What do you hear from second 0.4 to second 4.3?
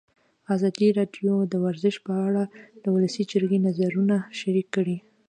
ازادي راډیو د ورزش په اړه د ولسي جرګې نظرونه